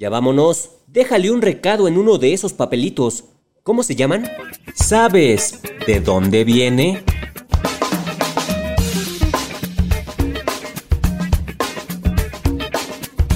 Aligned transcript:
Ya 0.00 0.08
vámonos. 0.08 0.70
Déjale 0.86 1.30
un 1.30 1.42
recado 1.42 1.86
en 1.86 1.98
uno 1.98 2.16
de 2.16 2.32
esos 2.32 2.54
papelitos. 2.54 3.24
¿Cómo 3.62 3.82
se 3.82 3.94
llaman? 3.94 4.30
¿Sabes 4.74 5.60
de 5.86 6.00
dónde 6.00 6.42
viene? 6.42 7.04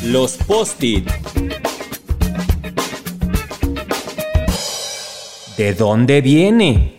Los 0.05 0.39
post-it. 0.39 1.07
¿De 5.59 5.75
dónde 5.75 6.23
viene? 6.23 6.97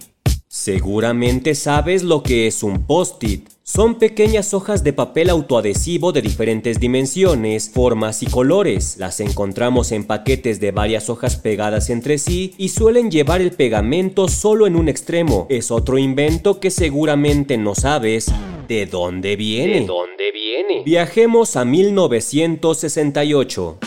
Seguramente 0.48 1.56
sabes 1.56 2.04
lo 2.04 2.22
que 2.22 2.46
es 2.46 2.62
un 2.62 2.86
post-it. 2.86 3.55
Son 3.68 3.96
pequeñas 3.96 4.54
hojas 4.54 4.84
de 4.84 4.94
papel 4.94 5.28
autoadhesivo 5.28 6.12
de 6.12 6.22
diferentes 6.22 6.80
dimensiones, 6.80 7.68
formas 7.68 8.22
y 8.22 8.28
colores. 8.28 8.98
Las 9.00 9.20
encontramos 9.20 9.92
en 9.92 10.04
paquetes 10.04 10.60
de 10.60 10.70
varias 10.70 11.10
hojas 11.10 11.38
pegadas 11.38 11.90
entre 11.90 12.20
sí 12.20 12.54
y 12.60 12.70
suelen 12.70 13.10
llevar 13.10 13.42
el 13.42 13.50
pegamento 13.50 14.28
solo 14.28 14.68
en 14.68 14.76
un 14.76 14.88
extremo. 14.88 15.48
Es 15.50 15.72
otro 15.72 15.98
invento 15.98 16.60
que 16.60 16.70
seguramente 16.70 17.58
no 17.58 17.74
sabes. 17.74 18.28
¿De 18.68 18.86
dónde 18.86 19.36
viene? 19.36 19.80
¿De 19.80 19.88
dónde 19.88 20.32
viene? 20.32 20.84
Viajemos 20.86 21.56
a 21.56 21.66
1968. 21.66 23.80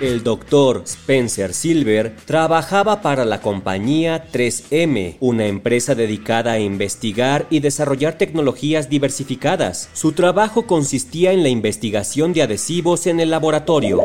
El 0.00 0.22
doctor 0.22 0.82
Spencer 0.84 1.54
Silver 1.54 2.16
trabajaba 2.26 3.00
para 3.00 3.24
la 3.24 3.40
compañía 3.40 4.30
3M, 4.30 5.16
una 5.20 5.46
empresa 5.46 5.94
dedicada 5.94 6.52
a 6.52 6.58
investigar 6.58 7.46
y 7.48 7.60
desarrollar 7.60 8.18
tecnologías 8.18 8.90
diversificadas. 8.90 9.88
Su 9.94 10.12
trabajo 10.12 10.66
consistía 10.66 11.32
en 11.32 11.42
la 11.42 11.48
investigación 11.48 12.34
de 12.34 12.42
adhesivos 12.42 13.06
en 13.06 13.20
el 13.20 13.30
laboratorio. 13.30 14.04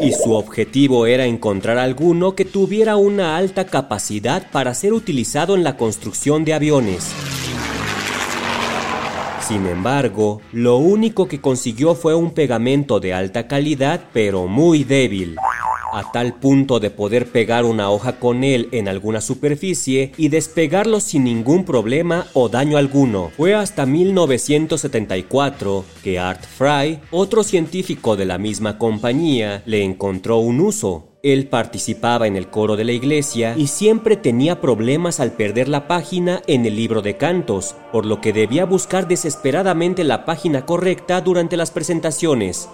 Y 0.00 0.12
su 0.12 0.32
objetivo 0.32 1.04
era 1.04 1.26
encontrar 1.26 1.76
alguno 1.76 2.34
que 2.34 2.46
tuviera 2.46 2.96
una 2.96 3.36
alta 3.36 3.66
capacidad 3.66 4.50
para 4.50 4.72
ser 4.72 4.94
utilizado 4.94 5.56
en 5.56 5.62
la 5.62 5.76
construcción 5.76 6.46
de 6.46 6.54
aviones. 6.54 7.12
Sin 9.46 9.66
embargo, 9.66 10.40
lo 10.52 10.78
único 10.78 11.28
que 11.28 11.40
consiguió 11.40 11.94
fue 11.94 12.16
un 12.16 12.32
pegamento 12.32 12.98
de 12.98 13.14
alta 13.14 13.46
calidad 13.46 14.00
pero 14.12 14.48
muy 14.48 14.82
débil, 14.82 15.36
a 15.92 16.10
tal 16.10 16.34
punto 16.34 16.80
de 16.80 16.90
poder 16.90 17.30
pegar 17.30 17.64
una 17.64 17.90
hoja 17.90 18.18
con 18.18 18.42
él 18.42 18.68
en 18.72 18.88
alguna 18.88 19.20
superficie 19.20 20.10
y 20.16 20.30
despegarlo 20.30 20.98
sin 20.98 21.22
ningún 21.22 21.64
problema 21.64 22.26
o 22.32 22.48
daño 22.48 22.76
alguno. 22.76 23.30
Fue 23.36 23.54
hasta 23.54 23.86
1974 23.86 25.84
que 26.02 26.18
Art 26.18 26.44
Fry, 26.44 26.98
otro 27.12 27.44
científico 27.44 28.16
de 28.16 28.24
la 28.24 28.38
misma 28.38 28.78
compañía, 28.78 29.62
le 29.64 29.84
encontró 29.84 30.38
un 30.38 30.60
uso. 30.60 31.05
Él 31.22 31.48
participaba 31.48 32.26
en 32.26 32.36
el 32.36 32.48
coro 32.48 32.76
de 32.76 32.84
la 32.84 32.92
iglesia 32.92 33.54
y 33.56 33.66
siempre 33.66 34.16
tenía 34.16 34.60
problemas 34.60 35.18
al 35.20 35.32
perder 35.32 35.68
la 35.68 35.88
página 35.88 36.42
en 36.46 36.66
el 36.66 36.76
libro 36.76 37.02
de 37.02 37.16
cantos, 37.16 37.74
por 37.92 38.06
lo 38.06 38.20
que 38.20 38.32
debía 38.32 38.64
buscar 38.64 39.08
desesperadamente 39.08 40.04
la 40.04 40.24
página 40.24 40.66
correcta 40.66 41.20
durante 41.20 41.56
las 41.56 41.70
presentaciones. 41.70 42.68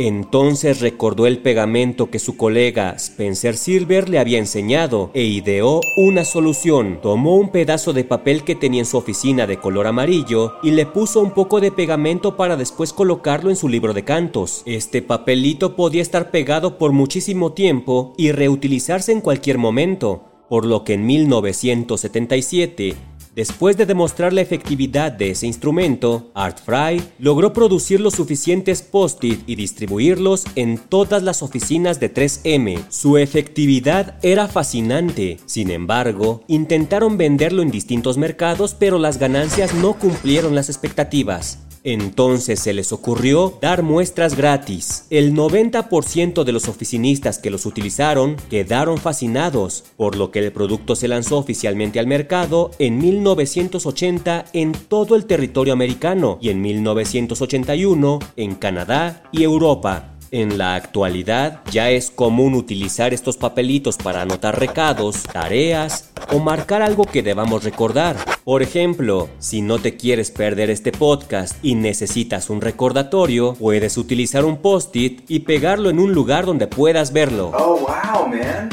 Entonces 0.00 0.80
recordó 0.80 1.26
el 1.26 1.38
pegamento 1.38 2.08
que 2.08 2.20
su 2.20 2.36
colega 2.36 2.90
Spencer 2.92 3.56
Silver 3.56 4.08
le 4.08 4.20
había 4.20 4.38
enseñado 4.38 5.10
e 5.12 5.24
ideó 5.24 5.80
una 5.96 6.24
solución. 6.24 7.00
Tomó 7.02 7.34
un 7.34 7.48
pedazo 7.48 7.92
de 7.92 8.04
papel 8.04 8.44
que 8.44 8.54
tenía 8.54 8.82
en 8.82 8.86
su 8.86 8.96
oficina 8.96 9.48
de 9.48 9.58
color 9.58 9.88
amarillo 9.88 10.52
y 10.62 10.70
le 10.70 10.86
puso 10.86 11.20
un 11.20 11.32
poco 11.32 11.60
de 11.60 11.72
pegamento 11.72 12.36
para 12.36 12.56
después 12.56 12.92
colocarlo 12.92 13.50
en 13.50 13.56
su 13.56 13.68
libro 13.68 13.92
de 13.92 14.04
cantos. 14.04 14.62
Este 14.66 15.02
papelito 15.02 15.74
podía 15.74 16.02
estar 16.02 16.30
pegado 16.30 16.78
por 16.78 16.92
muchísimo 16.92 17.52
tiempo 17.52 18.14
y 18.16 18.30
reutilizarse 18.30 19.10
en 19.10 19.20
cualquier 19.20 19.58
momento, 19.58 20.22
por 20.48 20.64
lo 20.64 20.84
que 20.84 20.92
en 20.92 21.06
1977 21.06 22.94
Después 23.38 23.76
de 23.76 23.86
demostrar 23.86 24.32
la 24.32 24.40
efectividad 24.40 25.12
de 25.12 25.30
ese 25.30 25.46
instrumento, 25.46 26.32
Art 26.34 26.58
Fry 26.58 27.00
logró 27.20 27.52
producir 27.52 28.00
los 28.00 28.14
suficientes 28.14 28.82
post-it 28.82 29.44
y 29.46 29.54
distribuirlos 29.54 30.44
en 30.56 30.76
todas 30.76 31.22
las 31.22 31.40
oficinas 31.44 32.00
de 32.00 32.12
3M. 32.12 32.86
Su 32.88 33.16
efectividad 33.16 34.18
era 34.22 34.48
fascinante. 34.48 35.36
Sin 35.46 35.70
embargo, 35.70 36.42
intentaron 36.48 37.16
venderlo 37.16 37.62
en 37.62 37.70
distintos 37.70 38.18
mercados, 38.18 38.74
pero 38.74 38.98
las 38.98 39.20
ganancias 39.20 39.72
no 39.72 39.92
cumplieron 39.92 40.56
las 40.56 40.68
expectativas. 40.68 41.60
Entonces 41.90 42.60
se 42.60 42.74
les 42.74 42.92
ocurrió 42.92 43.56
dar 43.62 43.82
muestras 43.82 44.36
gratis. 44.36 45.06
El 45.08 45.32
90% 45.32 46.44
de 46.44 46.52
los 46.52 46.68
oficinistas 46.68 47.38
que 47.38 47.48
los 47.48 47.64
utilizaron 47.64 48.36
quedaron 48.50 48.98
fascinados, 48.98 49.84
por 49.96 50.14
lo 50.14 50.30
que 50.30 50.40
el 50.40 50.52
producto 50.52 50.96
se 50.96 51.08
lanzó 51.08 51.38
oficialmente 51.38 51.98
al 51.98 52.06
mercado 52.06 52.72
en 52.78 52.98
1980 52.98 54.44
en 54.52 54.72
todo 54.72 55.16
el 55.16 55.24
territorio 55.24 55.72
americano 55.72 56.36
y 56.42 56.50
en 56.50 56.60
1981 56.60 58.18
en 58.36 58.54
Canadá 58.56 59.22
y 59.32 59.44
Europa. 59.44 60.14
En 60.30 60.58
la 60.58 60.74
actualidad 60.74 61.62
ya 61.70 61.88
es 61.88 62.10
común 62.10 62.52
utilizar 62.52 63.14
estos 63.14 63.38
papelitos 63.38 63.96
para 63.96 64.20
anotar 64.20 64.60
recados, 64.60 65.22
tareas 65.22 66.10
o 66.32 66.38
marcar 66.38 66.82
algo 66.82 67.04
que 67.04 67.22
debamos 67.22 67.64
recordar. 67.64 68.16
Por 68.44 68.62
ejemplo, 68.62 69.28
si 69.38 69.62
no 69.62 69.78
te 69.78 69.96
quieres 69.96 70.30
perder 70.30 70.70
este 70.70 70.92
podcast 70.92 71.56
y 71.62 71.74
necesitas 71.74 72.50
un 72.50 72.60
recordatorio, 72.60 73.54
puedes 73.54 73.96
utilizar 73.96 74.44
un 74.44 74.58
post-it 74.58 75.22
y 75.28 75.40
pegarlo 75.40 75.90
en 75.90 75.98
un 75.98 76.12
lugar 76.12 76.46
donde 76.46 76.66
puedas 76.66 77.12
verlo. 77.12 77.52
Oh, 77.54 77.78
wow, 77.78 78.28
man. 78.28 78.68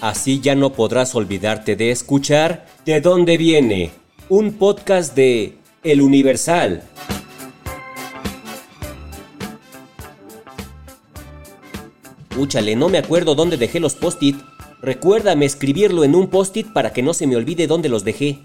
Así 0.00 0.40
ya 0.40 0.54
no 0.54 0.72
podrás 0.72 1.14
olvidarte 1.14 1.76
de 1.76 1.90
escuchar 1.90 2.66
De 2.86 3.02
dónde 3.02 3.36
viene, 3.36 3.90
un 4.30 4.54
podcast 4.54 5.14
de 5.14 5.58
El 5.82 6.00
Universal. 6.00 6.82
Úchale, 12.38 12.74
no 12.74 12.88
me 12.88 12.96
acuerdo 12.96 13.34
dónde 13.34 13.58
dejé 13.58 13.80
los 13.80 13.94
post-it. 13.94 14.36
Recuérdame 14.82 15.44
escribirlo 15.44 16.04
en 16.04 16.14
un 16.14 16.28
post-it 16.28 16.72
para 16.72 16.92
que 16.92 17.02
no 17.02 17.12
se 17.12 17.26
me 17.26 17.36
olvide 17.36 17.66
dónde 17.66 17.90
los 17.90 18.02
dejé. 18.02 18.38